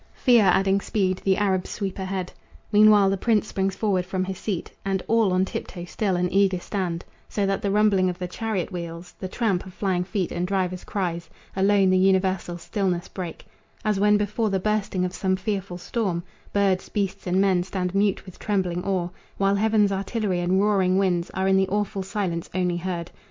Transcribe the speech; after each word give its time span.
Fear 0.15 0.45
adding 0.45 0.81
speed, 0.81 1.21
the 1.23 1.37
Arabs 1.37 1.69
sweep 1.69 1.99
ahead. 1.99 2.33
Meanwhile 2.71 3.11
the 3.11 3.17
prince 3.19 3.47
springs 3.49 3.75
forward 3.75 4.03
from 4.03 4.23
his 4.23 4.39
seat, 4.39 4.71
And 4.83 5.03
all 5.07 5.31
on 5.31 5.45
tiptoe 5.45 5.85
still 5.85 6.15
and 6.15 6.33
eager 6.33 6.59
stand, 6.59 7.05
So 7.29 7.45
that 7.45 7.61
the 7.61 7.69
rumbling 7.69 8.09
of 8.09 8.17
the 8.17 8.27
chariot 8.27 8.71
wheels, 8.71 9.13
The 9.19 9.27
tramp 9.27 9.63
of 9.63 9.75
flying 9.75 10.03
feet 10.03 10.31
and 10.31 10.47
drivers' 10.47 10.85
cries, 10.85 11.29
Alone 11.55 11.91
the 11.91 11.99
universal 11.99 12.57
stillness 12.57 13.09
break 13.09 13.45
As 13.85 13.99
when 13.99 14.17
before 14.17 14.49
the 14.49 14.59
bursting 14.59 15.05
of 15.05 15.13
some 15.13 15.35
fearful 15.35 15.77
storm, 15.77 16.23
Birds, 16.51 16.89
beasts 16.89 17.27
and 17.27 17.39
men 17.39 17.61
stand 17.61 17.93
mute 17.93 18.25
with 18.25 18.39
trembling 18.39 18.83
awe, 18.83 19.09
While 19.37 19.53
heaven's 19.53 19.91
artillery 19.91 20.39
and 20.39 20.59
roaring 20.59 20.97
winds 20.97 21.29
Are 21.35 21.47
in 21.47 21.57
the 21.57 21.67
awful 21.67 22.01
silence 22.01 22.49
only 22.55 22.77
heard. 22.77 23.11